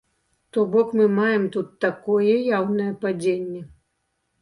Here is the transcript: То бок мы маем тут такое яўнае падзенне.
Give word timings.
То 0.55 0.63
бок 0.71 0.95
мы 1.01 1.05
маем 1.19 1.45
тут 1.57 1.67
такое 1.87 2.33
яўнае 2.63 2.91
падзенне. 3.07 3.67